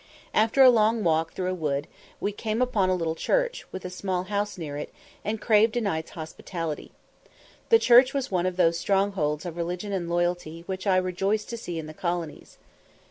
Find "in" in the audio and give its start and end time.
11.77-11.85